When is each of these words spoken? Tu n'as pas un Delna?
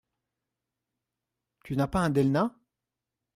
Tu 1.63 1.77
n'as 1.77 1.85
pas 1.85 1.99
un 1.99 2.09
Delna? 2.09 2.55